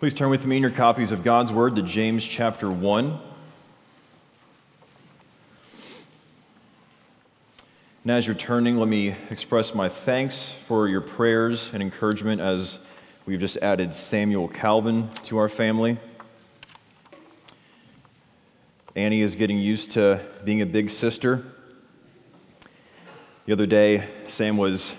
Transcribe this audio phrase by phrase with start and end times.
[0.00, 3.18] Please turn with me in your copies of God's Word to James chapter 1.
[8.04, 12.78] And as you're turning, let me express my thanks for your prayers and encouragement as
[13.26, 15.98] we've just added Samuel Calvin to our family.
[18.94, 21.44] Annie is getting used to being a big sister.
[23.46, 24.92] The other day, Sam was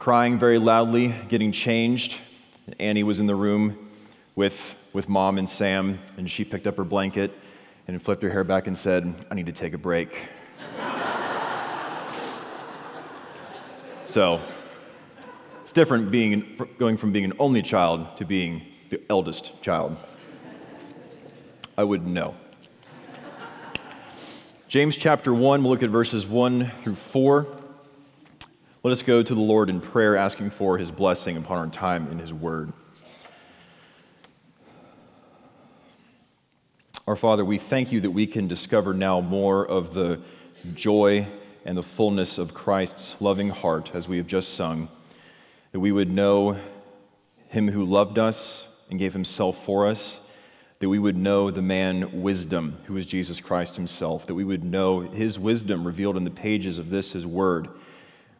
[0.00, 2.18] crying very loudly, getting changed.
[2.66, 3.86] And Annie was in the room
[4.40, 7.30] with, with mom and Sam, and she picked up her blanket
[7.86, 10.18] and flipped her hair back and said, I need to take a break.
[14.06, 14.40] so
[15.60, 19.98] it's different being, going from being an only child to being the eldest child.
[21.76, 22.34] I wouldn't know.
[24.68, 27.46] James chapter 1, we'll look at verses 1 through 4.
[28.84, 32.10] Let us go to the Lord in prayer, asking for his blessing upon our time
[32.10, 32.72] in his word.
[37.10, 40.20] Our Father, we thank you that we can discover now more of the
[40.74, 41.26] joy
[41.64, 44.88] and the fullness of Christ's loving heart as we have just sung,
[45.72, 46.56] that we would know
[47.48, 50.20] him who loved us and gave himself for us,
[50.78, 54.62] that we would know the man wisdom, who is Jesus Christ himself, that we would
[54.62, 57.70] know his wisdom revealed in the pages of this, his word.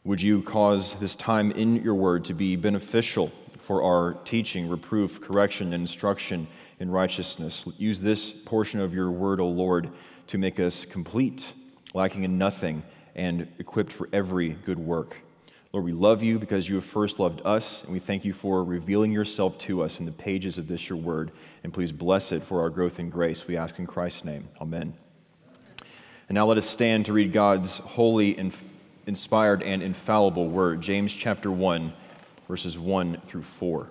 [0.04, 5.20] Would you cause this time in your word to be beneficial for our teaching, reproof,
[5.20, 6.46] correction, and instruction
[6.80, 7.64] in righteousness.
[7.78, 9.90] Use this portion of your word, O Lord,
[10.26, 11.46] to make us complete,
[11.94, 12.82] lacking in nothing,
[13.14, 15.18] and equipped for every good work.
[15.72, 18.64] Lord, we love you because you have first loved us, and we thank you for
[18.64, 21.30] revealing yourself to us in the pages of this, your word.
[21.62, 23.46] And please bless it for our growth in grace.
[23.46, 24.48] We ask in Christ's name.
[24.60, 24.94] Amen.
[26.28, 28.36] And now let us stand to read God's holy,
[29.06, 30.80] inspired, and infallible word.
[30.80, 31.92] James chapter 1,
[32.48, 33.90] verses 1 through 4.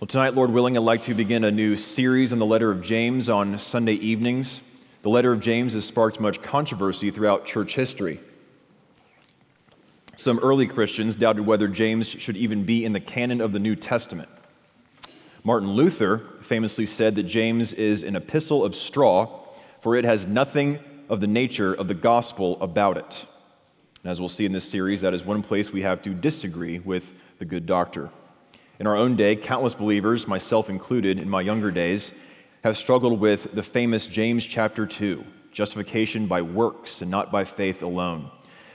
[0.00, 2.80] Well, tonight, Lord willing, I'd like to begin a new series on the letter of
[2.80, 4.62] James on Sunday evenings.
[5.02, 8.18] The letter of James has sparked much controversy throughout church history.
[10.16, 13.76] Some early Christians doubted whether James should even be in the canon of the New
[13.76, 14.30] Testament.
[15.44, 19.28] Martin Luther famously said that James is an epistle of straw,
[19.80, 20.78] for it has nothing
[21.10, 23.26] of the nature of the gospel about it.
[24.02, 26.78] And as we'll see in this series, that is one place we have to disagree
[26.78, 28.08] with the good doctor.
[28.80, 32.12] In our own day, countless believers, myself included in my younger days,
[32.64, 37.82] have struggled with the famous James chapter 2, justification by works and not by faith
[37.82, 38.30] alone.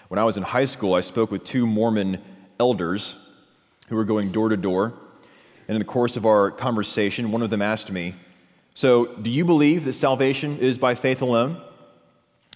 [0.10, 2.22] When I was in high school, I spoke with two Mormon
[2.60, 3.16] elders
[3.88, 4.94] who were going door to door.
[5.68, 8.14] And in the course of our conversation, one of them asked me,
[8.76, 11.60] So, do you believe that salvation is by faith alone?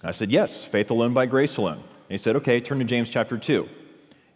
[0.04, 1.78] I said, Yes, faith alone by grace alone.
[1.78, 3.68] And he said, Okay, turn to James chapter 2.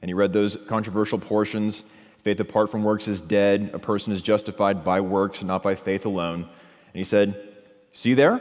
[0.02, 1.84] And he read those controversial portions
[2.24, 3.70] Faith apart from works is dead.
[3.74, 6.40] A person is justified by works not by faith alone.
[6.40, 7.54] And he said,
[7.92, 8.40] See there?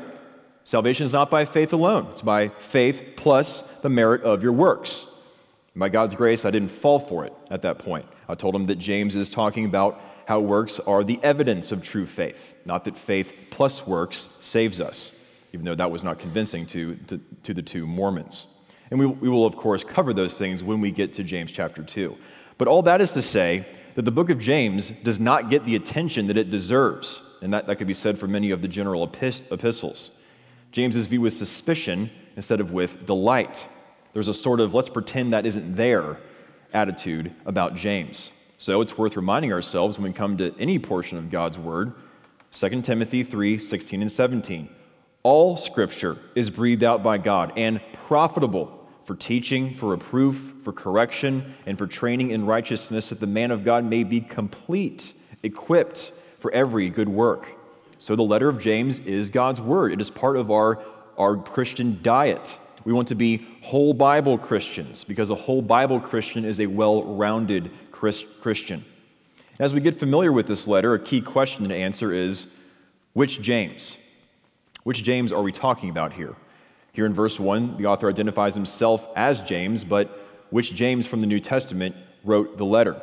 [0.64, 5.06] Salvation is not by faith alone, it's by faith plus the merit of your works.
[5.74, 8.06] And by God's grace, I didn't fall for it at that point.
[8.30, 12.06] I told him that James is talking about how works are the evidence of true
[12.06, 15.12] faith, not that faith plus works saves us,
[15.52, 18.48] even though that was not convincing to, to, to the two Mormons.
[18.90, 21.84] And we, we will, of course, cover those things when we get to James chapter
[21.84, 22.16] 2.
[22.58, 23.66] But all that is to say
[23.96, 27.22] that the book of James does not get the attention that it deserves.
[27.42, 30.12] And that, that could be said for many of the general epistles.
[30.72, 33.68] James is viewed with suspicion instead of with delight.
[34.14, 36.20] There's a sort of let's pretend that isn't there
[36.74, 38.32] attitude about James.
[38.58, 41.94] So it's worth reminding ourselves when we come to any portion of God's word
[42.52, 44.70] 2 Timothy 3 16 and 17.
[45.24, 51.54] All scripture is breathed out by God and profitable for teaching, for reproof, for correction,
[51.66, 55.14] and for training in righteousness, that the man of God may be complete,
[55.44, 57.50] equipped for every good work.
[57.98, 59.94] So the letter of James is God's word.
[59.94, 60.82] It is part of our,
[61.18, 62.60] our Christian diet.
[62.86, 67.04] We want to be whole Bible Christians because a whole Bible Christian is a well
[67.04, 68.84] rounded Christian.
[69.60, 72.48] As we get familiar with this letter, a key question to answer is
[73.14, 73.98] which James?
[74.84, 76.36] Which James are we talking about here?
[76.94, 80.20] Here in verse 1, the author identifies himself as James, but
[80.52, 83.02] which James from the New Testament wrote the letter?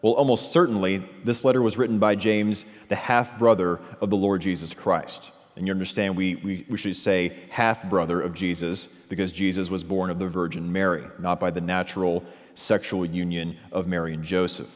[0.00, 4.40] Well, almost certainly, this letter was written by James, the half brother of the Lord
[4.40, 5.30] Jesus Christ.
[5.54, 9.82] And you understand, we, we, we should say half brother of Jesus because Jesus was
[9.82, 12.24] born of the Virgin Mary, not by the natural
[12.54, 14.70] sexual union of Mary and Joseph.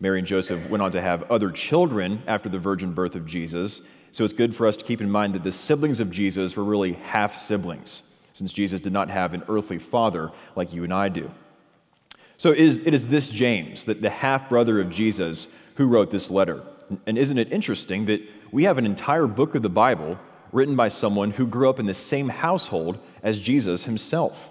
[0.00, 3.80] Mary and Joseph went on to have other children after the virgin birth of Jesus.
[4.12, 6.64] So it's good for us to keep in mind that the siblings of Jesus were
[6.64, 8.02] really half siblings,
[8.32, 11.30] since Jesus did not have an earthly father like you and I do.
[12.36, 15.46] So it is, it is this James, that the half brother of Jesus,
[15.76, 16.62] who wrote this letter.
[17.06, 18.20] And isn't it interesting that
[18.52, 20.18] we have an entire book of the Bible
[20.52, 24.50] written by someone who grew up in the same household as Jesus himself?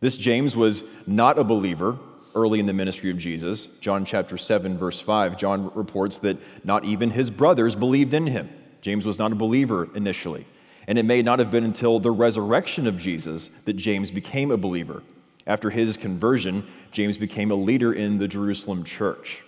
[0.00, 1.98] This James was not a believer
[2.36, 3.66] early in the ministry of Jesus.
[3.80, 8.48] John chapter 7, verse 5, John reports that not even his brothers believed in him.
[8.82, 10.46] James was not a believer initially.
[10.86, 14.56] And it may not have been until the resurrection of Jesus that James became a
[14.56, 15.02] believer.
[15.46, 19.42] After his conversion, James became a leader in the Jerusalem church.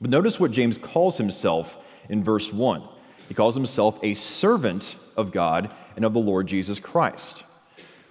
[0.00, 1.78] But notice what James calls himself
[2.08, 2.82] in verse 1.
[3.28, 7.44] He calls himself a servant of God and of the Lord Jesus Christ.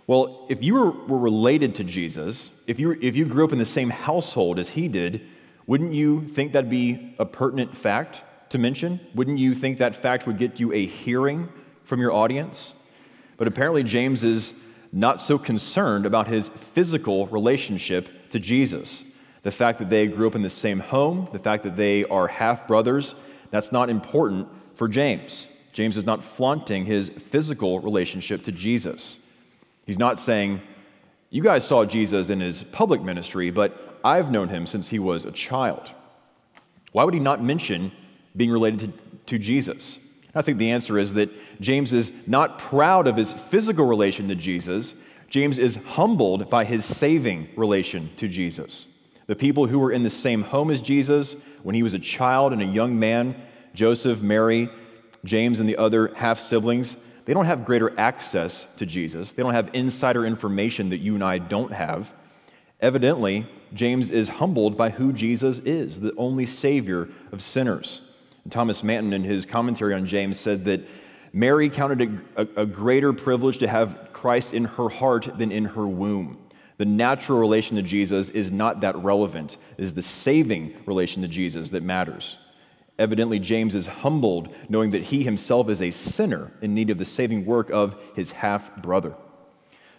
[0.07, 3.65] Well, if you were, related to Jesus, if you, if you grew up in the
[3.65, 5.21] same household as he did,
[5.67, 8.99] wouldn't you think that'd be a pertinent fact to mention?
[9.15, 11.49] Wouldn't you think that fact would get you a hearing
[11.83, 12.73] from your audience?
[13.37, 14.53] But apparently, James is
[14.91, 19.03] not so concerned about his physical relationship to Jesus.
[19.43, 22.27] The fact that they grew up in the same home, the fact that they are
[22.27, 23.15] half brothers,
[23.51, 25.47] that's not important for James.
[25.71, 29.17] James is not flaunting his physical relationship to Jesus.
[29.85, 30.61] He's not saying,
[31.35, 35.25] You guys saw Jesus in his public ministry, but I've known him since he was
[35.25, 35.91] a child.
[36.93, 37.91] Why would he not mention
[38.37, 38.93] being related to,
[39.25, 39.97] to Jesus?
[40.33, 41.29] I think the answer is that
[41.59, 44.93] James is not proud of his physical relation to Jesus.
[45.29, 48.85] James is humbled by his saving relation to Jesus.
[49.27, 52.53] The people who were in the same home as Jesus when he was a child
[52.53, 53.35] and a young man,
[53.73, 54.69] Joseph, Mary,
[55.25, 59.33] James, and the other half siblings, they don't have greater access to Jesus.
[59.33, 62.13] They don't have insider information that you and I don't have.
[62.79, 68.01] Evidently, James is humbled by who Jesus is, the only Savior of sinners.
[68.43, 70.87] And Thomas Manton, in his commentary on James, said that
[71.33, 75.87] Mary counted a, a greater privilege to have Christ in her heart than in her
[75.87, 76.37] womb.
[76.77, 79.57] The natural relation to Jesus is not that relevant.
[79.77, 82.37] It is the saving relation to Jesus that matters.
[82.97, 87.05] Evidently, James is humbled knowing that he himself is a sinner in need of the
[87.05, 89.13] saving work of his half brother.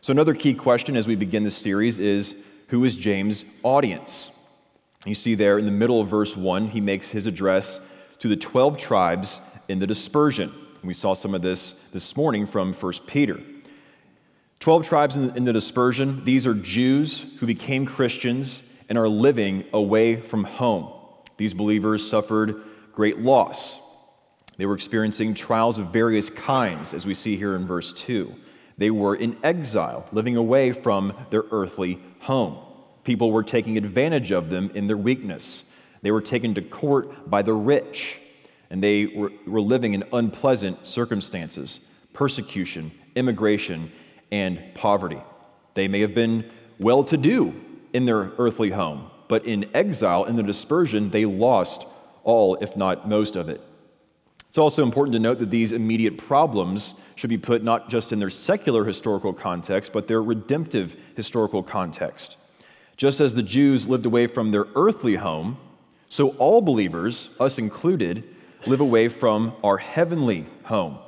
[0.01, 2.35] So, another key question as we begin this series is
[2.69, 4.31] who is James' audience?
[5.05, 7.81] You see there in the middle of verse 1, he makes his address
[8.19, 10.53] to the 12 tribes in the dispersion.
[10.83, 13.41] We saw some of this this morning from 1 Peter.
[14.61, 20.17] 12 tribes in the dispersion, these are Jews who became Christians and are living away
[20.21, 20.93] from home.
[21.37, 22.63] These believers suffered
[22.97, 23.79] great loss.
[24.57, 28.35] They were experiencing trials of various kinds, as we see here in verse 2.
[28.79, 32.57] They were in exile, living away from their earthly home.
[33.05, 35.65] People were taking advantage of them in their weakness.
[36.01, 38.19] They were taken to court by the rich,
[38.71, 41.81] and they were, were living in unpleasant circumstances
[42.15, 43.93] persecution, immigration,
[44.33, 45.21] and poverty.
[45.75, 47.55] They may have been well to do
[47.93, 51.85] in their earthly home, but in exile, in the dispersion, they lost
[52.27, 53.63] all, if not most of it.
[54.49, 58.19] It's also important to note that these immediate problems should be put not just in
[58.19, 62.37] their secular historical context, but their redemptive historical context.
[62.97, 65.59] Just as the Jews lived away from their earthly home,
[66.09, 68.25] so all believers, us included,
[68.67, 70.99] live away from our heavenly home.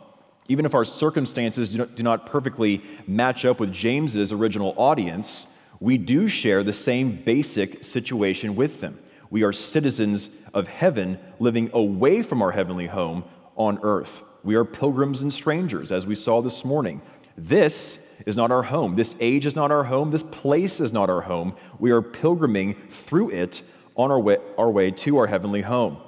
[0.48, 5.46] Even if our circumstances do not, perfectly match up with James's original audience,
[5.80, 8.98] we do share the same basic situation with them.
[9.30, 13.24] We are citizens of heaven living away from our heavenly home
[13.56, 14.22] on earth.
[14.42, 17.00] We are pilgrims and strangers, as we saw this morning.
[17.36, 18.94] This is not our home.
[18.94, 20.10] This age is not our home.
[20.10, 21.54] This place is not our home.
[21.78, 23.62] We are pilgriming through it
[23.96, 25.98] on our way, our way to our heavenly home.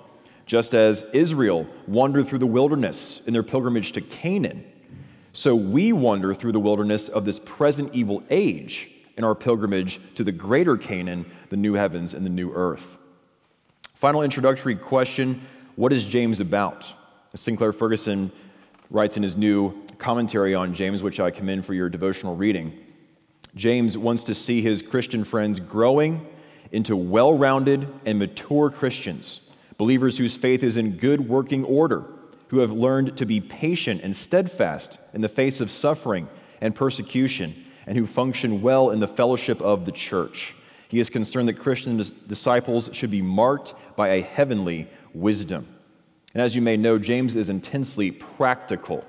[0.47, 4.65] Just as Israel wandered through the wilderness in their pilgrimage to Canaan,
[5.33, 10.25] so we wander through the wilderness of this present evil age in our pilgrimage to
[10.25, 12.99] the greater Canaan, the new heavens and the new earth.
[14.01, 15.43] Final introductory question
[15.77, 16.91] What is James about?
[17.35, 18.33] Sinclair Ferguson
[18.89, 22.73] writes in his new commentary on James, which I commend for your devotional reading.
[23.55, 26.27] James wants to see his Christian friends growing
[26.73, 29.41] into well rounded and mature Christians,
[29.77, 32.05] believers whose faith is in good working order,
[32.49, 36.27] who have learned to be patient and steadfast in the face of suffering
[36.63, 40.55] and persecution, and who function well in the fellowship of the church.
[40.91, 45.69] He is concerned that Christian disciples should be marked by a heavenly wisdom.
[46.35, 49.05] And as you may know, James is intensely practical.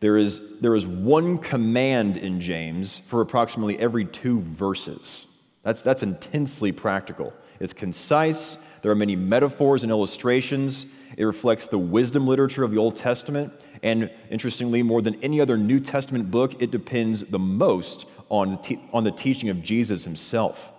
[0.00, 5.26] There is, there is one command in James for approximately every two verses.
[5.64, 7.34] That's, that's intensely practical.
[7.60, 10.86] It's concise, there are many metaphors and illustrations.
[11.18, 13.52] It reflects the wisdom literature of the Old Testament.
[13.82, 18.56] And interestingly, more than any other New Testament book, it depends the most on the,
[18.56, 20.72] te- on the teaching of Jesus himself.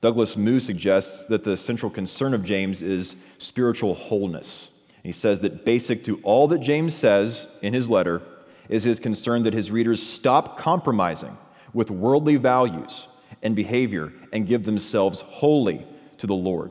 [0.00, 4.70] Douglas Moo suggests that the central concern of James is spiritual wholeness.
[5.02, 8.22] He says that basic to all that James says in his letter
[8.68, 11.36] is his concern that his readers stop compromising
[11.72, 13.08] with worldly values
[13.42, 15.86] and behavior and give themselves wholly
[16.18, 16.70] to the Lord.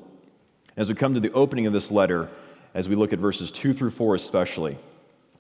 [0.78, 2.30] As we come to the opening of this letter,
[2.74, 4.78] as we look at verses 2 through 4 especially,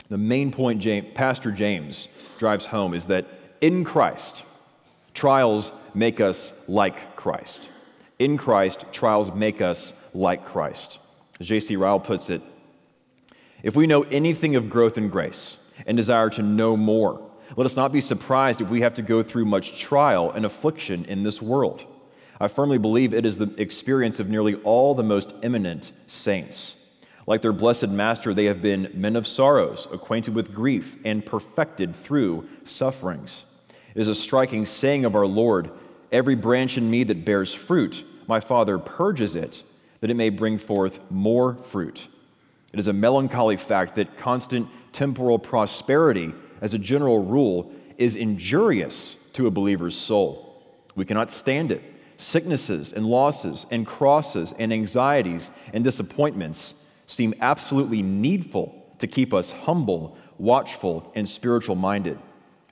[0.10, 3.27] the main point James, Pastor James drives home is that
[3.62, 4.44] in Christ,
[5.13, 7.70] trials make us like Christ.
[8.20, 11.00] In Christ, trials make us like Christ.
[11.40, 11.76] J.C.
[11.76, 12.42] Ryle puts it,
[13.64, 17.76] if we know anything of growth in grace and desire to know more, let us
[17.76, 21.42] not be surprised if we have to go through much trial and affliction in this
[21.42, 21.86] world.
[22.40, 26.76] I firmly believe it is the experience of nearly all the most eminent saints.
[27.26, 31.96] Like their blessed master, they have been men of sorrows, acquainted with grief, and perfected
[31.96, 33.44] through sufferings.
[33.96, 35.72] It is a striking saying of our Lord
[36.12, 39.64] Every branch in me that bears fruit, my Father purges it,
[40.00, 42.08] that it may bring forth more fruit.
[42.72, 49.16] It is a melancholy fact that constant temporal prosperity, as a general rule, is injurious
[49.34, 50.64] to a believer's soul.
[50.96, 51.82] We cannot stand it.
[52.18, 56.74] Sicknesses and losses and crosses and anxieties and disappointments
[57.06, 62.18] seem absolutely needful to keep us humble, watchful, and spiritual minded.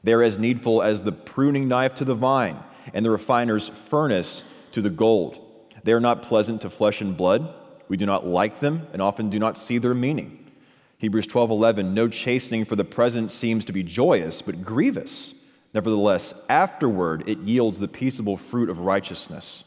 [0.04, 2.58] They are as needful as the pruning knife to the vine
[2.94, 5.40] and the refiner's furnace to the gold.
[5.84, 7.54] They are not pleasant to flesh and blood.
[7.88, 10.52] We do not like them and often do not see their meaning.
[10.98, 15.34] Hebrews 12:11 No chastening for the present seems to be joyous but grievous.
[15.74, 19.64] Nevertheless, afterward it yields the peaceable fruit of righteousness.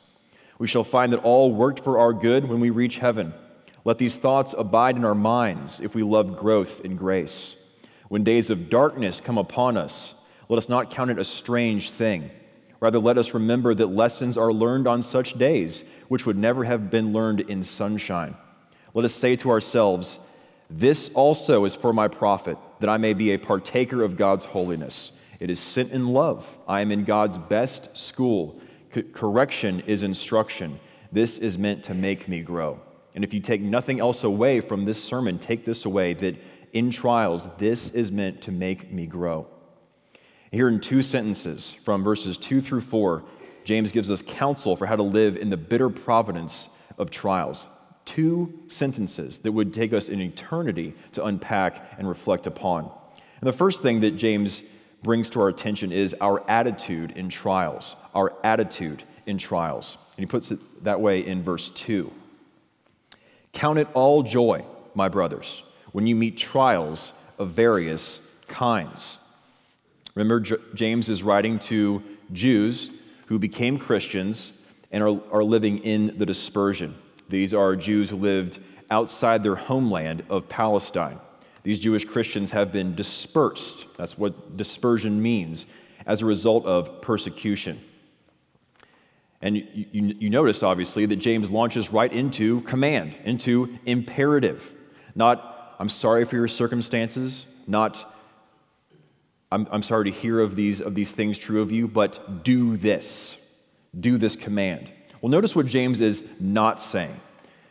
[0.58, 3.34] We shall find that all worked for our good when we reach heaven.
[3.84, 7.54] Let these thoughts abide in our minds if we love growth in grace.
[8.08, 10.14] When days of darkness come upon us,
[10.48, 12.30] let us not count it a strange thing
[12.80, 16.90] Rather, let us remember that lessons are learned on such days, which would never have
[16.90, 18.36] been learned in sunshine.
[18.94, 20.18] Let us say to ourselves,
[20.70, 25.12] This also is for my profit, that I may be a partaker of God's holiness.
[25.40, 26.56] It is sent in love.
[26.66, 28.60] I am in God's best school.
[28.94, 30.78] C- correction is instruction.
[31.10, 32.80] This is meant to make me grow.
[33.14, 36.36] And if you take nothing else away from this sermon, take this away that
[36.72, 39.46] in trials, this is meant to make me grow.
[40.50, 43.22] Here in two sentences from verses 2 through 4,
[43.64, 47.66] James gives us counsel for how to live in the bitter providence of trials.
[48.06, 52.90] Two sentences that would take us an eternity to unpack and reflect upon.
[53.40, 54.62] And the first thing that James
[55.02, 57.94] brings to our attention is our attitude in trials.
[58.14, 59.98] Our attitude in trials.
[60.16, 62.10] And he puts it that way in verse 2.
[63.52, 64.64] Count it all joy,
[64.94, 65.62] my brothers,
[65.92, 69.17] when you meet trials of various kinds
[70.18, 72.90] Remember, J- James is writing to Jews
[73.26, 74.50] who became Christians
[74.90, 76.96] and are, are living in the dispersion.
[77.28, 78.58] These are Jews who lived
[78.90, 81.20] outside their homeland of Palestine.
[81.62, 83.86] These Jewish Christians have been dispersed.
[83.96, 85.66] That's what dispersion means,
[86.04, 87.80] as a result of persecution.
[89.40, 94.68] And you, you, you, notice, obviously, that James launches right into command, into imperative.
[95.14, 98.16] Not, I'm sorry for your circumstances, not,
[99.50, 102.76] I'm, I'm sorry to hear of these, of these things true of you, but do
[102.76, 103.36] this.
[103.98, 104.90] Do this command.
[105.20, 107.18] Well, notice what James is not saying.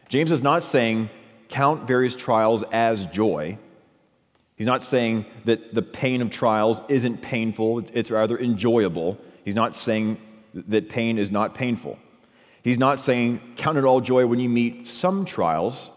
[0.09, 1.09] James is not saying,
[1.49, 3.57] count various trials as joy.
[4.55, 9.17] He's not saying that the pain of trials isn't painful, it's rather enjoyable.
[9.45, 10.17] He's not saying
[10.53, 11.99] that pain is not painful.
[12.63, 15.89] He's not saying, count it all joy when you meet some trials,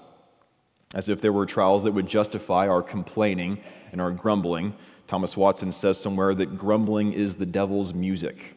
[0.94, 3.60] as if there were trials that would justify our complaining
[3.92, 4.74] and our grumbling.
[5.10, 8.54] Thomas Watson says somewhere that grumbling is the devil's music.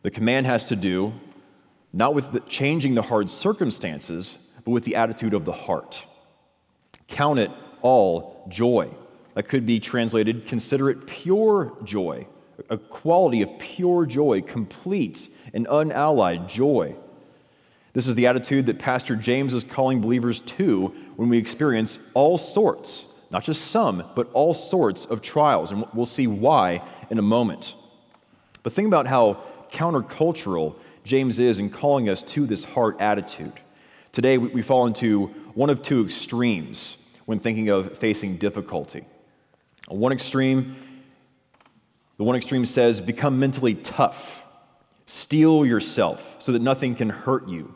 [0.00, 1.12] The command has to do
[1.92, 6.02] not with the, changing the hard circumstances, but with the attitude of the heart.
[7.08, 7.50] Count it
[7.82, 8.88] all joy.
[9.34, 12.26] That could be translated consider it pure joy,
[12.70, 16.96] a quality of pure joy, complete and unallied joy.
[17.92, 22.38] This is the attitude that Pastor James is calling believers to when we experience all
[22.38, 23.04] sorts
[23.36, 25.70] not just some, but all sorts of trials.
[25.70, 27.74] And we'll see why in a moment.
[28.62, 30.74] But think about how countercultural
[31.04, 33.52] James is in calling us to this heart attitude.
[34.10, 39.04] Today, we fall into one of two extremes when thinking of facing difficulty.
[39.86, 40.74] One extreme,
[42.16, 44.46] the one extreme says, become mentally tough,
[45.04, 47.74] steel yourself so that nothing can hurt you,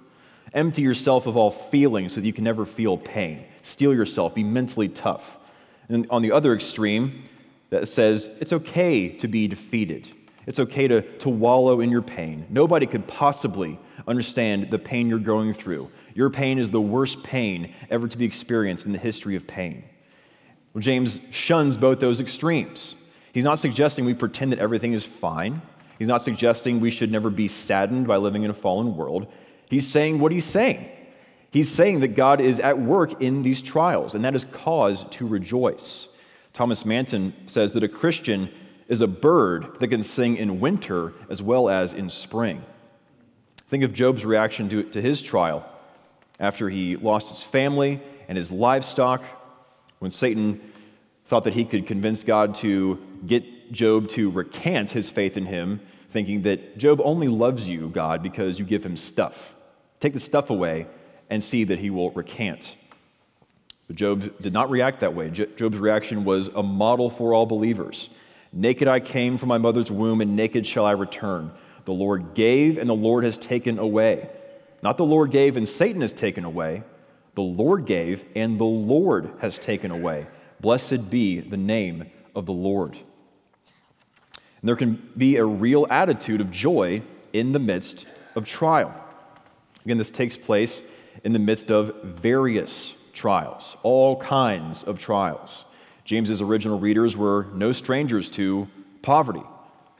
[0.54, 4.42] empty yourself of all feelings so that you can never feel pain, steel yourself, be
[4.42, 5.36] mentally tough.
[5.90, 7.24] And on the other extreme,
[7.70, 10.10] that says it's okay to be defeated.
[10.46, 12.46] It's okay to, to wallow in your pain.
[12.48, 15.90] Nobody could possibly understand the pain you're going through.
[16.14, 19.84] Your pain is the worst pain ever to be experienced in the history of pain.
[20.74, 22.94] Well, James shuns both those extremes.
[23.32, 25.62] He's not suggesting we pretend that everything is fine.
[25.98, 29.26] He's not suggesting we should never be saddened by living in a fallen world.
[29.68, 30.88] He's saying what he's saying.
[31.50, 35.26] He's saying that God is at work in these trials, and that is cause to
[35.26, 36.08] rejoice.
[36.52, 38.50] Thomas Manton says that a Christian
[38.88, 42.62] is a bird that can sing in winter as well as in spring.
[43.68, 45.64] Think of Job's reaction to, to his trial
[46.38, 49.22] after he lost his family and his livestock,
[49.98, 50.60] when Satan
[51.26, 55.80] thought that he could convince God to get Job to recant his faith in him,
[56.08, 59.54] thinking that Job only loves you, God, because you give him stuff.
[60.00, 60.86] Take the stuff away
[61.30, 62.76] and see that he will recant.
[63.86, 65.30] But Job did not react that way.
[65.30, 68.08] Job's reaction was a model for all believers.
[68.52, 71.52] Naked I came from my mother's womb, and naked shall I return.
[71.84, 74.28] The Lord gave, and the Lord has taken away.
[74.82, 76.82] Not the Lord gave and Satan has taken away.
[77.34, 80.26] The Lord gave and the Lord has taken away.
[80.60, 82.92] Blessed be the name of the Lord.
[82.92, 88.94] And there can be a real attitude of joy in the midst of trial.
[89.84, 90.82] Again, this takes place
[91.24, 95.64] in the midst of various trials, all kinds of trials.
[96.04, 98.68] James's original readers were no strangers to
[99.02, 99.42] poverty,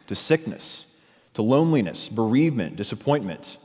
[0.07, 0.87] to sickness,
[1.35, 3.57] to loneliness, bereavement, disappointment,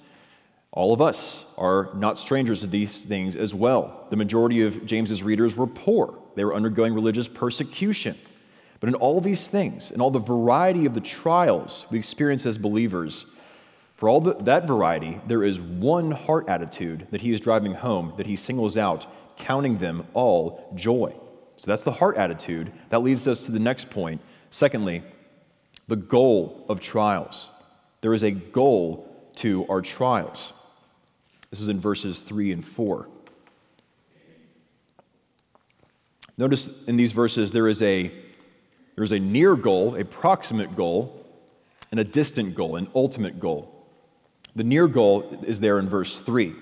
[0.76, 4.08] all of us are not strangers to these things as well.
[4.10, 6.20] The majority of James's readers were poor.
[6.36, 8.18] They were undergoing religious persecution.
[8.82, 12.58] But in all these things, in all the variety of the trials we experience as
[12.58, 13.26] believers,
[13.96, 18.14] for all the, that variety, there is one heart attitude that he is driving home
[18.18, 19.06] that he singles out,
[19.38, 21.16] counting them all joy.
[21.58, 22.72] So that's the heart attitude.
[22.90, 24.22] That leads us to the next point.
[24.50, 25.02] Secondly,
[25.88, 27.50] the goal of trials.
[28.02, 30.52] There is a goal to our trials.
[31.50, 33.08] This is in verses 3 and 4.
[36.38, 38.12] Notice in these verses there is a
[38.96, 41.26] there's a near goal, a proximate goal,
[41.92, 43.75] and a distant goal, an ultimate goal.
[44.56, 46.54] The near goal is there in verse 3.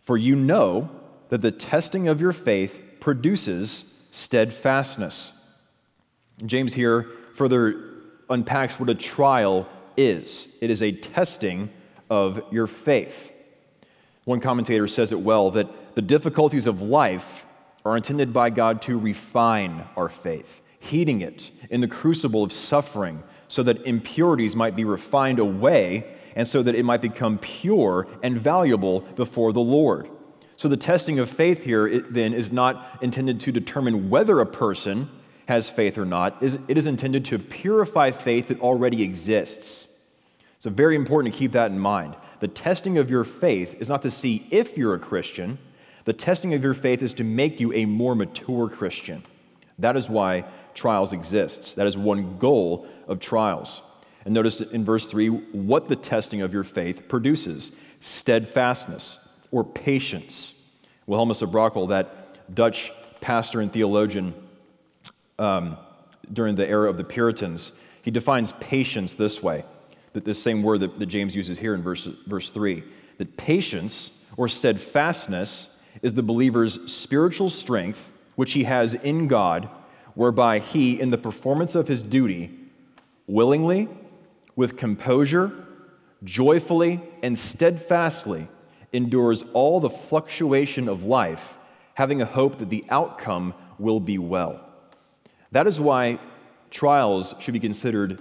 [0.00, 0.88] For you know
[1.28, 5.32] that the testing of your faith produces steadfastness.
[6.46, 7.84] James here further
[8.30, 11.70] unpacks what a trial is it is a testing
[12.08, 13.32] of your faith.
[14.24, 17.44] One commentator says it well that the difficulties of life
[17.84, 23.22] are intended by God to refine our faith, heating it in the crucible of suffering
[23.48, 28.38] so that impurities might be refined away and so that it might become pure and
[28.38, 30.08] valuable before the Lord.
[30.56, 34.46] So the testing of faith here it, then is not intended to determine whether a
[34.46, 35.10] person
[35.46, 36.42] has faith or not.
[36.42, 39.86] It is intended to purify faith that already exists.
[40.60, 42.16] So, very important to keep that in mind.
[42.40, 45.58] The testing of your faith is not to see if you're a Christian,
[46.04, 49.22] the testing of your faith is to make you a more mature Christian.
[49.78, 50.44] That is why
[50.78, 51.74] trials exists.
[51.74, 53.82] That is one goal of trials.
[54.24, 59.18] And notice in verse 3 what the testing of your faith produces steadfastness
[59.50, 60.52] or patience.
[61.06, 64.34] Wilhelmus of Brakel, that Dutch pastor and theologian
[65.38, 65.76] um,
[66.32, 69.64] during the era of the Puritans, he defines patience this way
[70.12, 72.84] that this same word that, that James uses here in verse, verse 3
[73.18, 75.68] that patience or steadfastness
[76.02, 79.68] is the believer's spiritual strength, which he has in God,
[80.18, 82.50] whereby he, in the performance of his duty,
[83.28, 83.88] willingly,
[84.56, 85.52] with composure,
[86.24, 88.48] joyfully, and steadfastly
[88.92, 91.56] endures all the fluctuation of life,
[91.94, 94.58] having a hope that the outcome will be well.
[95.52, 96.18] That is why
[96.68, 98.18] trials should be considered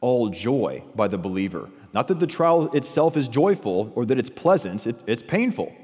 [0.00, 1.68] all joy by the believer.
[1.92, 5.74] Not that the trial itself is joyful or that it's pleasant, it, it's painful.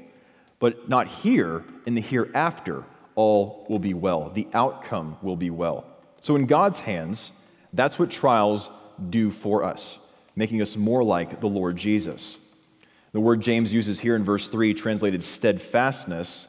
[0.59, 2.85] But not here, in the hereafter,
[3.17, 4.29] all will be well.
[4.29, 5.85] The outcome will be well.
[6.21, 7.31] So, in God's hands,
[7.73, 8.69] that's what trials
[9.09, 9.97] do for us,
[10.35, 12.37] making us more like the Lord Jesus.
[13.11, 16.47] The word James uses here in verse 3, translated steadfastness,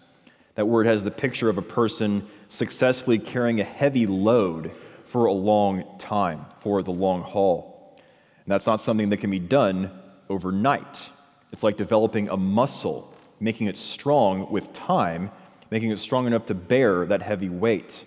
[0.54, 4.72] that word has the picture of a person successfully carrying a heavy load
[5.04, 7.96] for a long time, for the long haul.
[8.44, 9.90] And that's not something that can be done
[10.28, 11.08] overnight.
[11.52, 15.30] It's like developing a muscle, making it strong with time,
[15.70, 18.04] making it strong enough to bear that heavy weight.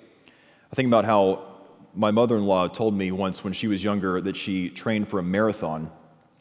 [0.71, 1.47] I think about how
[1.93, 5.19] my mother in law told me once when she was younger that she trained for
[5.19, 5.91] a marathon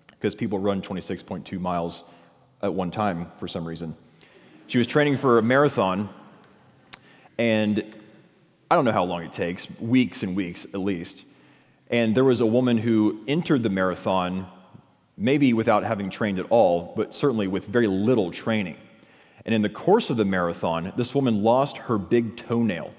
[0.08, 2.04] because people run 26.2 miles
[2.62, 3.96] at one time for some reason.
[4.66, 6.08] She was training for a marathon,
[7.38, 7.84] and
[8.70, 11.24] I don't know how long it takes, weeks and weeks at least.
[11.90, 14.46] And there was a woman who entered the marathon,
[15.16, 18.76] maybe without having trained at all, but certainly with very little training.
[19.44, 22.92] And in the course of the marathon, this woman lost her big toenail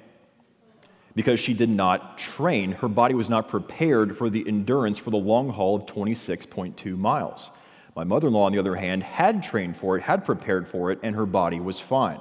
[1.16, 2.72] because she did not train.
[2.72, 7.50] Her body was not prepared for the endurance for the long haul of 26.2 miles.
[7.96, 10.92] My mother in law, on the other hand, had trained for it, had prepared for
[10.92, 12.20] it, and her body was fine.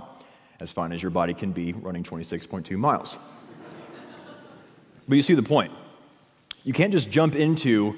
[0.58, 3.16] As fine as your body can be running 26.2 miles.
[5.08, 5.72] but you see the point.
[6.64, 7.96] You can't just jump into,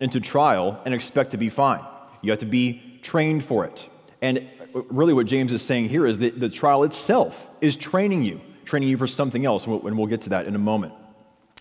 [0.00, 1.80] into trial and expect to be fine.
[2.20, 3.88] You have to be trained for it.
[4.20, 8.40] And really, what James is saying here is that the trial itself is training you
[8.64, 10.92] training you for something else, and we'll get to that in a moment.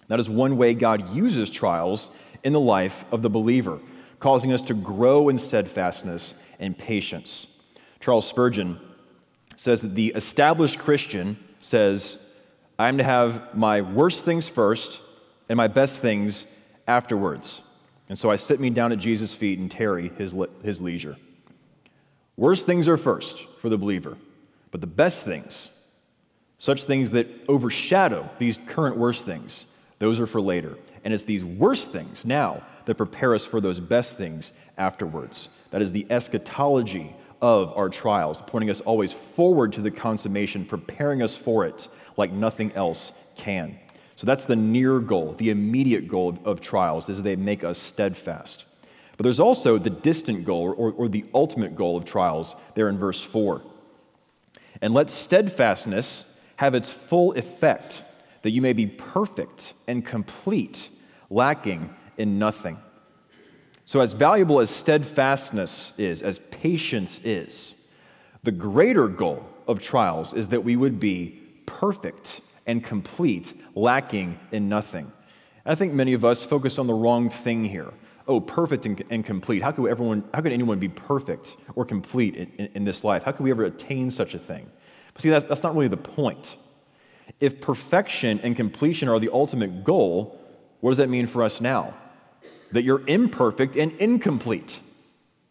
[0.08, 2.10] That is one way God uses trials
[2.44, 3.80] in the life of the believer,
[4.20, 7.48] causing us to grow in steadfastness and patience.
[8.00, 8.80] Charles Spurgeon
[9.56, 12.18] says that the established Christian says,
[12.78, 15.00] I am to have my worst things first
[15.48, 16.46] and my best things
[16.88, 17.62] afterwards.
[18.10, 21.16] And so I sit me down at Jesus' feet and tarry his, his leisure.
[22.36, 24.18] Worst things are first for the believer,
[24.72, 25.70] but the best things
[26.64, 29.66] such things that overshadow these current worst things,
[30.00, 30.78] those are for later.
[31.04, 35.50] And it's these worst things now that prepare us for those best things afterwards.
[35.72, 41.22] That is the eschatology of our trials, pointing us always forward to the consummation, preparing
[41.22, 43.78] us for it like nothing else can.
[44.16, 47.78] So that's the near goal, the immediate goal of, of trials, is they make us
[47.78, 48.64] steadfast.
[49.18, 52.98] But there's also the distant goal, or, or the ultimate goal of trials, there in
[52.98, 53.62] verse 4.
[54.82, 56.26] And let steadfastness
[56.58, 58.04] have its full effect,
[58.42, 60.90] that you may be perfect and complete,
[61.30, 62.78] lacking in nothing.
[63.86, 67.74] So, as valuable as steadfastness is, as patience is,
[68.44, 74.70] the greater goal of trials is that we would be perfect and complete, lacking in
[74.70, 75.12] nothing.
[75.66, 77.94] I think many of us focus on the wrong thing here.
[78.28, 79.62] Oh, perfect and, and complete.
[79.62, 83.24] How could, everyone, how could anyone be perfect or complete in, in, in this life?
[83.24, 84.70] How could we ever attain such a thing?
[85.14, 86.56] But see, that's, that's not really the point.
[87.40, 90.40] If perfection and completion are the ultimate goal,
[90.80, 91.94] what does that mean for us now?
[92.72, 94.80] That you're imperfect and incomplete.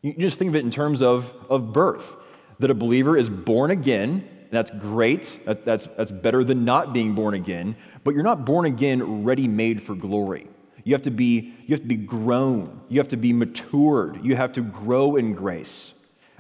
[0.01, 2.17] You just think of it in terms of, of birth.
[2.59, 5.41] That a believer is born again, that's great.
[5.47, 9.49] That, that's, that's better than not being born again, but you're not born again ready
[9.49, 10.47] made for glory.
[10.85, 12.81] You have, to be, you have to be grown.
[12.89, 14.25] You have to be matured.
[14.25, 15.95] You have to grow in grace.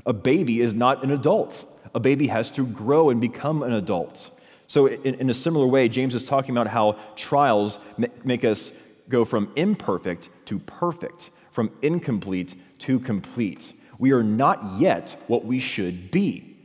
[0.04, 4.30] A baby is not an adult a baby has to grow and become an adult.
[4.66, 7.78] So, in, in a similar way, James is talking about how trials
[8.24, 8.72] make us
[9.08, 13.74] go from imperfect to perfect, from incomplete to complete.
[13.98, 16.56] We are not yet what we should be.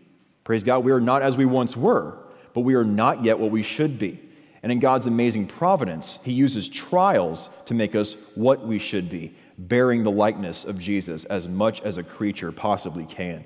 [0.44, 2.18] Praise God, we are not as we once were,
[2.54, 4.22] but we are not yet what we should be.
[4.68, 9.34] And in God's amazing providence, He uses trials to make us what we should be,
[9.58, 13.46] bearing the likeness of Jesus as much as a creature possibly can.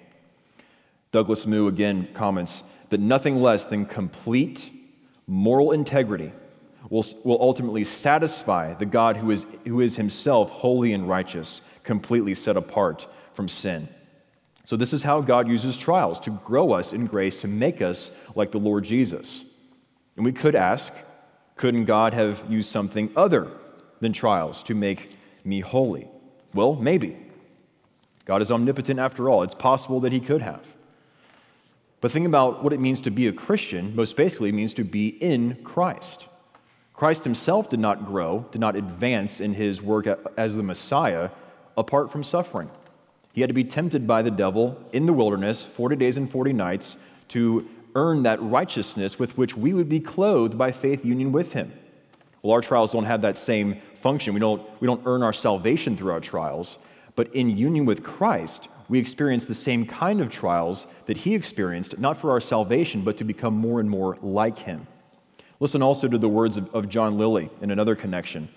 [1.12, 4.72] Douglas Moo again comments that nothing less than complete
[5.28, 6.32] moral integrity
[6.90, 12.34] will, will ultimately satisfy the God who is, who is himself holy and righteous, completely
[12.34, 13.88] set apart from sin.
[14.66, 18.10] So, this is how God uses trials to grow us in grace, to make us
[18.34, 19.44] like the Lord Jesus.
[20.16, 20.92] And we could ask,
[21.62, 23.48] couldn't God have used something other
[24.00, 25.12] than trials to make
[25.46, 26.10] me holy?
[26.56, 27.16] Well, maybe.
[28.26, 29.44] God is omnipotent after all.
[29.44, 30.66] It's possible that He could have.
[32.02, 33.96] But think about what it means to be a Christian.
[33.96, 36.28] Most basically, it means to be in Christ.
[36.96, 41.30] Christ himself did not grow, did not advance in his work as the Messiah
[41.78, 42.72] apart from suffering.
[43.34, 46.54] He had to be tempted by the devil in the wilderness 40 days and 40
[46.54, 46.96] nights
[47.30, 51.74] to earn that righteousness with which we would be clothed by faith union with him.
[52.42, 54.34] Well, our trials don't have that same function.
[54.34, 56.78] We don't, we don't earn our salvation through our trials,
[57.16, 61.98] but in union with Christ, we experience the same kind of trials that he experienced,
[62.00, 64.88] not for our salvation, but to become more and more like him.
[65.60, 68.50] Listen also to the words of, of John Lillie in another connection.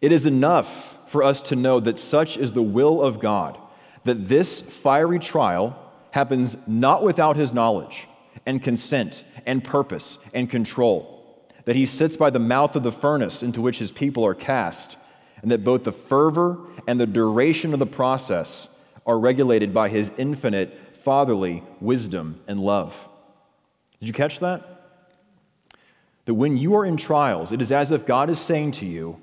[0.00, 3.58] It is enough for us to know that such is the will of God,
[4.04, 5.76] that this fiery trial
[6.12, 8.06] happens not without his knowledge
[8.46, 13.42] and consent and purpose and control, that he sits by the mouth of the furnace
[13.42, 14.96] into which his people are cast
[15.42, 18.68] and that both the fervor and the duration of the process
[19.06, 23.08] are regulated by his infinite fatherly wisdom and love.
[24.00, 24.76] Did you catch that?
[26.26, 29.20] That when you are in trials, it is as if God is saying to you,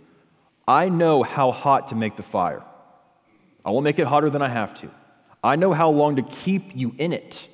[0.68, 2.64] I know how hot to make the fire.
[3.64, 4.90] I won't make it hotter than I have to.
[5.44, 7.48] I know how long to keep you in it,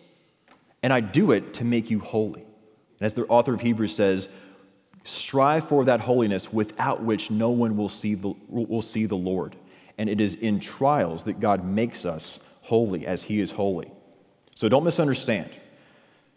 [0.81, 2.41] and I do it to make you holy.
[2.41, 4.29] And as the author of Hebrews says,
[5.03, 9.55] strive for that holiness without which no one will see the, will see the Lord.
[9.97, 13.91] And it is in trials that God makes us holy as He is holy.
[14.55, 15.49] So don't misunderstand.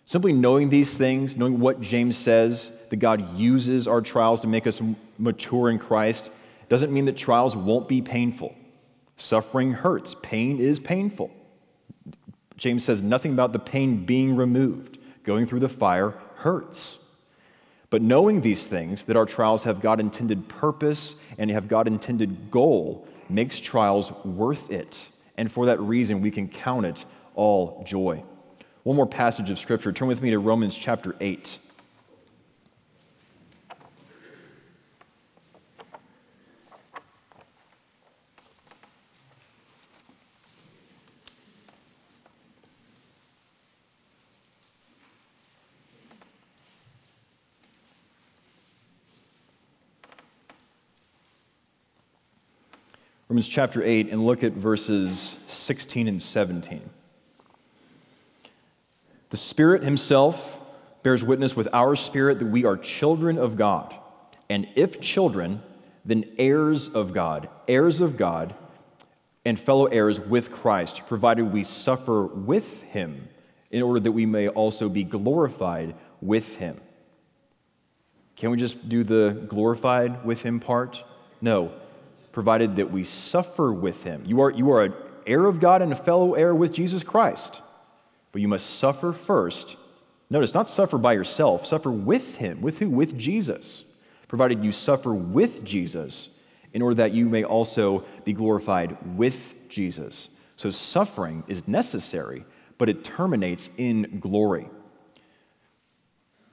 [0.04, 4.66] Simply knowing these things, knowing what James says, that God uses our trials to make
[4.66, 4.80] us
[5.18, 6.30] mature in Christ,
[6.68, 8.54] doesn't mean that trials won't be painful.
[9.16, 11.30] Suffering hurts, pain is painful.
[12.56, 14.98] James says nothing about the pain being removed.
[15.24, 16.98] Going through the fire hurts.
[17.90, 22.50] But knowing these things, that our trials have God intended purpose and have God intended
[22.50, 25.06] goal, makes trials worth it.
[25.36, 28.22] And for that reason, we can count it all joy.
[28.82, 29.92] One more passage of Scripture.
[29.92, 31.58] Turn with me to Romans chapter 8.
[53.28, 56.80] Romans chapter 8 and look at verses 16 and 17.
[59.30, 60.60] The Spirit Himself
[61.02, 63.92] bears witness with our spirit that we are children of God.
[64.48, 65.60] And if children,
[66.04, 68.54] then heirs of God, heirs of God,
[69.44, 73.28] and fellow heirs with Christ, provided we suffer with Him,
[73.72, 76.80] in order that we may also be glorified with Him.
[78.36, 81.02] Can we just do the glorified with Him part?
[81.40, 81.72] No
[82.36, 84.22] provided that we suffer with him.
[84.26, 84.92] You are, you are an
[85.26, 87.62] heir of God and a fellow heir with Jesus Christ.
[88.30, 89.76] But you must suffer first.
[90.28, 92.60] Notice, not suffer by yourself, suffer with him.
[92.60, 92.90] With who?
[92.90, 93.84] With Jesus.
[94.28, 96.28] Provided you suffer with Jesus
[96.74, 100.28] in order that you may also be glorified with Jesus.
[100.56, 102.44] So suffering is necessary,
[102.76, 104.68] but it terminates in glory.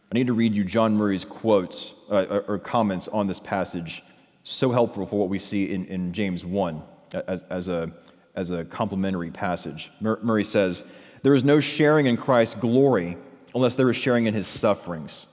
[0.10, 4.02] I need to read you John Murray's quotes uh, or comments on this passage
[4.44, 6.82] so helpful for what we see in, in James 1
[7.28, 7.92] as, as, a,
[8.36, 9.92] as a complementary passage.
[10.00, 10.86] Murray says,
[11.22, 13.18] There is no sharing in Christ's glory
[13.56, 15.28] unless there is sharing in his sufferings.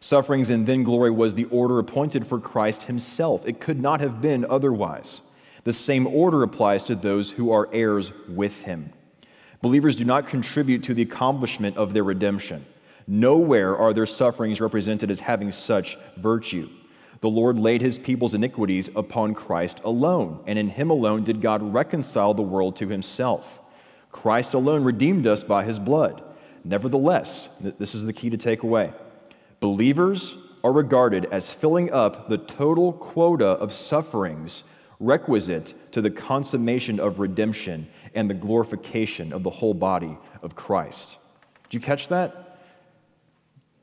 [0.00, 3.46] Sufferings and then glory was the order appointed for Christ himself.
[3.46, 5.20] It could not have been otherwise.
[5.64, 8.92] The same order applies to those who are heirs with him.
[9.62, 12.64] Believers do not contribute to the accomplishment of their redemption.
[13.08, 16.68] Nowhere are their sufferings represented as having such virtue.
[17.26, 21.60] The Lord laid his people's iniquities upon Christ alone, and in him alone did God
[21.74, 23.60] reconcile the world to himself.
[24.12, 26.22] Christ alone redeemed us by his blood.
[26.62, 28.92] Nevertheless, this is the key to take away
[29.58, 34.62] believers are regarded as filling up the total quota of sufferings
[35.00, 41.16] requisite to the consummation of redemption and the glorification of the whole body of Christ.
[41.64, 42.45] Did you catch that?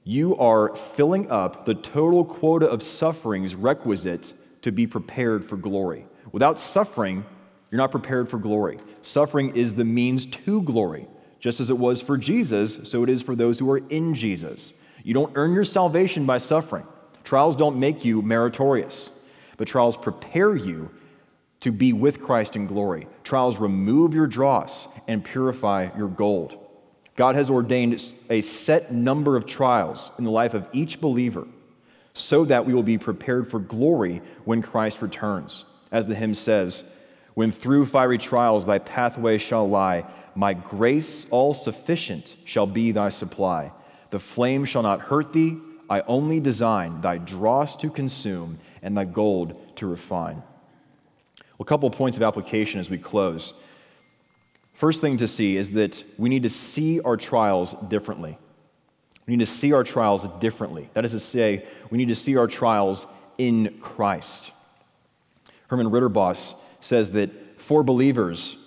[0.04, 6.06] You are filling up the total quota of sufferings requisite to be prepared for glory.
[6.32, 7.26] Without suffering,
[7.72, 8.80] you're not prepared for glory.
[9.02, 11.08] Suffering is the means to glory.
[11.40, 14.74] Just as it was for Jesus, so it is for those who are in Jesus.
[15.04, 16.86] You don't earn your salvation by suffering.
[17.24, 19.10] Trials don't make you meritorious,
[19.58, 20.90] but trials prepare you
[21.62, 23.08] to be with Christ in glory.
[23.24, 26.63] Trials remove your dross and purify your gold.
[27.16, 31.48] God has ordained a set number of trials in the life of each believer
[32.14, 35.66] so that we will be prepared for glory when Christ returns.
[35.92, 36.84] As the hymn says,
[37.34, 43.10] when through fiery trials thy pathway shall lie, my grace all sufficient shall be thy
[43.10, 43.72] supply.
[44.10, 45.58] The flame shall not hurt thee,
[45.90, 50.38] I only design thy dross to consume and thy gold to refine.
[51.38, 53.54] Well, a couple of points of application as we close.
[54.74, 58.38] First thing to see is that we need to see our trials differently.
[59.28, 60.90] We need to see our trials differently.
[60.94, 63.06] That is to say, we need to see our trials
[63.38, 64.52] in Christ.
[65.68, 68.58] Herman Ridderbos says that for believers,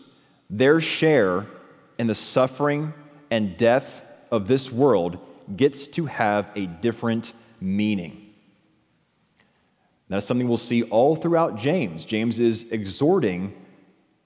[0.48, 1.46] their share
[1.98, 2.94] in the suffering
[3.30, 5.18] and death of this world
[5.54, 8.22] gets to have a different meaning.
[10.08, 12.04] That is something we'll see all throughout James.
[12.04, 13.54] James is exhorting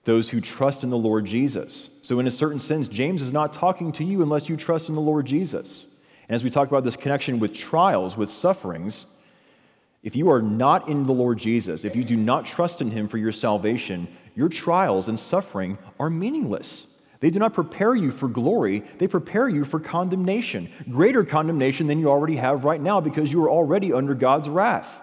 [0.05, 1.91] those who trust in the Lord Jesus.
[2.03, 4.95] So, in a certain sense, James is not talking to you unless you trust in
[4.95, 5.85] the Lord Jesus.
[6.29, 9.07] And as we talk about this connection with trials, with sufferings,
[10.03, 13.07] If you are not in the Lord Jesus, if you do not trust in him
[13.07, 16.87] for your salvation, your trials and suffering are meaningless.
[17.21, 20.71] They do not prepare you for glory, they prepare you for condemnation.
[20.89, 25.03] Greater condemnation than you already have right now because you are already under God's wrath.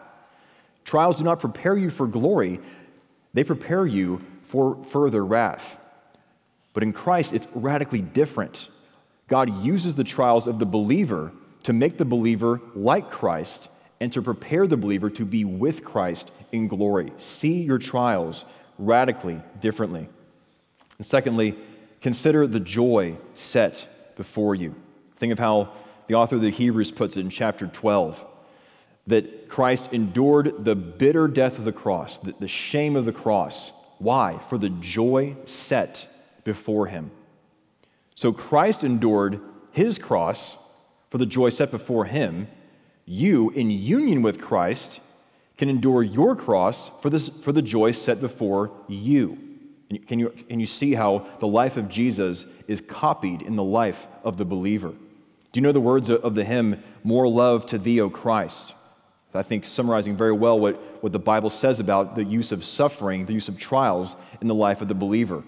[0.83, 2.60] Trials do not prepare you for glory,
[3.36, 5.79] they prepare you for further wrath.
[6.73, 8.69] But in Christ, it's radically different.
[9.27, 11.31] God uses the trials of the believer
[11.63, 13.67] to make the believer like Christ
[13.99, 17.12] and to prepare the believer to be with Christ in glory.
[17.17, 18.45] See your trials
[18.77, 20.07] radically differently.
[20.97, 21.55] And secondly,
[21.99, 24.75] consider the joy set before you.
[25.17, 25.73] Think of how
[26.07, 28.25] the author of the Hebrews puts it in chapter 12
[29.07, 33.71] that Christ endured the bitter death of the cross, the, shame of the cross.
[33.99, 34.39] Why?
[34.49, 36.07] For the joy set
[36.43, 37.12] before him.
[38.15, 39.39] So Christ endured
[39.71, 40.55] his cross
[41.10, 42.47] for the joy set before him
[43.07, 44.99] you, in union with Christ,
[45.57, 49.38] can endure your cross for, this, for the joy set before you.
[50.07, 54.05] Can you, can you see how the life of Jesus is copied in the life
[54.25, 54.89] of the believer?
[54.89, 58.73] Do you know the words of the hymn, More Love to Thee, O Christ?
[59.34, 63.26] I think summarizing very well what, what the Bible says about the use of suffering,
[63.26, 65.44] the use of trials in the life of the believer.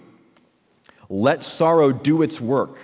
[1.08, 2.78] Let sorrow do its work,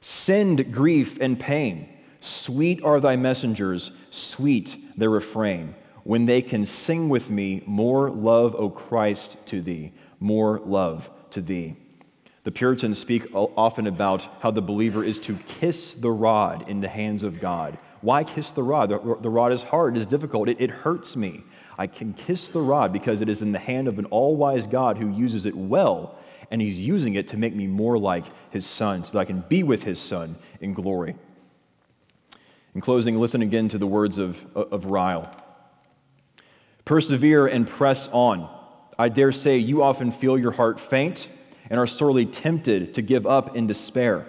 [0.00, 1.88] send grief and pain
[2.20, 5.74] Sweet are thy messengers, sweet their refrain,
[6.04, 11.40] when they can sing with me, More love, O Christ, to thee, more love to
[11.40, 11.76] thee.
[12.42, 16.88] The Puritans speak often about how the believer is to kiss the rod in the
[16.88, 17.78] hands of God.
[18.00, 18.88] Why kiss the rod?
[18.88, 21.44] The, rod is hard, it is difficult, it, it hurts me.
[21.78, 24.66] I can kiss the rod because it is in the hand of an all wise
[24.66, 26.18] God who uses it well,
[26.50, 29.44] and he's using it to make me more like his son so that I can
[29.48, 31.14] be with his son in glory.
[32.74, 35.30] In closing, listen again to the words of, of Ryle.
[36.84, 38.48] Persevere and press on.
[38.98, 41.28] I dare say you often feel your heart faint
[41.68, 44.26] and are sorely tempted to give up in despair.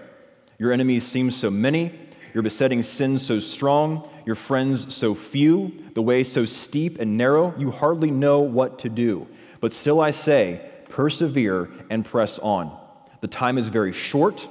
[0.58, 2.00] Your enemies seem so many,
[2.34, 7.54] your besetting sins so strong, your friends so few, the way so steep and narrow,
[7.58, 9.28] you hardly know what to do.
[9.60, 12.78] But still I say, persevere and press on.
[13.22, 14.48] The time is very short.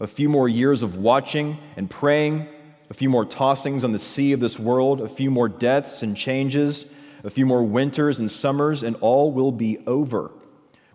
[0.00, 2.48] A few more years of watching and praying
[2.92, 6.14] a few more tossings on the sea of this world, a few more deaths and
[6.14, 6.84] changes,
[7.24, 10.30] a few more winters and summers, and all will be over.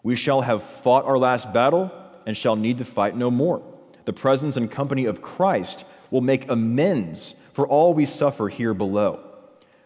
[0.03, 1.91] We shall have fought our last battle
[2.27, 3.63] and shall need to fight no more.
[4.05, 9.19] The presence and company of Christ will make amends for all we suffer here below.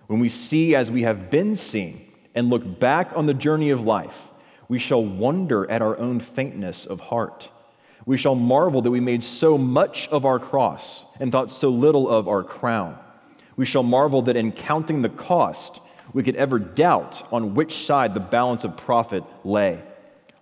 [0.07, 3.81] When we see as we have been seen and look back on the journey of
[3.81, 4.29] life,
[4.67, 7.49] we shall wonder at our own faintness of heart
[8.05, 12.09] we shall marvel that we made so much of our cross and thought so little
[12.09, 12.97] of our crown.
[13.55, 15.79] We shall marvel that in counting the cost,
[16.13, 19.81] we could ever doubt on which side the balance of profit lay.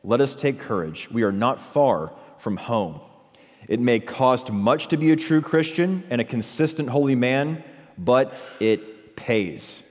[0.03, 1.09] Let us take courage.
[1.11, 3.01] We are not far from home.
[3.69, 7.63] It may cost much to be a true Christian and a consistent holy man,
[7.99, 9.83] but it pays.